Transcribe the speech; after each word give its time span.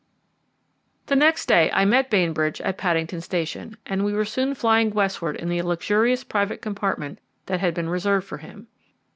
The 1.05 1.15
next 1.15 1.45
day 1.45 1.69
I 1.73 1.85
met 1.85 2.09
Bainbridge 2.09 2.59
at 2.61 2.79
Paddington 2.79 3.21
Station, 3.21 3.77
and 3.85 4.03
we 4.03 4.13
were 4.13 4.25
soon 4.25 4.55
flying 4.55 4.89
westward 4.89 5.35
in 5.35 5.47
the 5.47 5.61
luxurious 5.61 6.23
private 6.23 6.59
compartment 6.59 7.19
that 7.45 7.59
had 7.59 7.75
been 7.75 7.87
reserved 7.87 8.25
for 8.25 8.39
him. 8.39 8.65